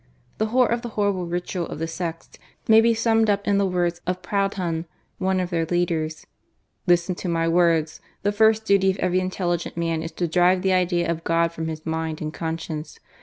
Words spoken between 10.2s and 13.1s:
drive the idea of God from his mind and conscience.